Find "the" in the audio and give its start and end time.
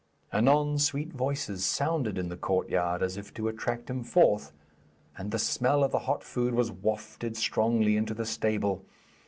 2.29-2.35, 5.29-5.37, 5.91-5.99, 8.15-8.25